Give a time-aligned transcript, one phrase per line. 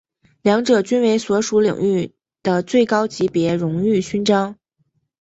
[0.41, 4.57] 两者均为所属领域的最高级别荣誉勋章。